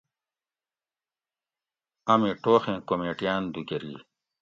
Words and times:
امی 2.11 2.31
ٹوخیں 2.41 2.79
کُمیٹیاۤن 2.87 3.41
دُوکۤری 3.53 3.93